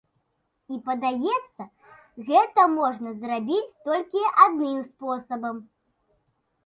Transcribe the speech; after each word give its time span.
І, 0.75 0.77
падаецца, 0.87 1.67
гэта 2.29 2.65
можна 2.77 3.09
зрабіць 3.21 3.77
толькі 3.91 4.21
адным 4.47 4.81
спосабам. 4.93 5.55